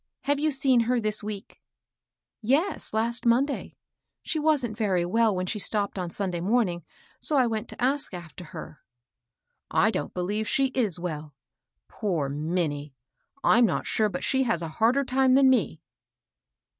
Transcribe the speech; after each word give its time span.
Have 0.21 0.39
you 0.39 0.49
seen 0.49 0.79
her 0.89 0.99
this 0.99 1.21
week?" 1.21 1.61
34 2.41 2.57
MABEL 2.59 2.65
ROSS." 2.65 2.73
Yes, 2.87 2.93
last 2.95 3.25
Monday. 3.27 3.73
She 4.23 4.39
wasn't 4.39 4.75
very 4.75 5.05
well 5.05 5.35
when 5.35 5.45
she 5.45 5.59
stopped 5.59 5.99
on 5.99 6.09
Sunday 6.09 6.41
morning, 6.41 6.83
so 7.21 7.35
I 7.37 7.45
went 7.45 7.69
to 7.69 7.79
ask 7.79 8.11
after 8.11 8.45
her."" 8.45 8.79
I 9.85 9.91
don't 9.91 10.15
believe 10.15 10.47
she 10.47 10.69
is 10.73 10.99
well. 10.99 11.35
Poor 11.87 12.29
Minnie 12.29 12.95
1 13.41 13.57
I'm 13.57 13.65
not 13.67 13.85
sure 13.85 14.09
but 14.09 14.23
she 14.23 14.41
has 14.41 14.63
a 14.63 14.69
harder 14.79 15.03
time 15.05 15.35
than 15.35 15.51
me." 15.51 15.83